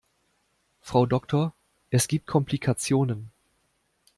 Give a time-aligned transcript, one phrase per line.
[0.81, 1.53] Frau Doktor,
[1.91, 3.29] es gibt Komplikationen.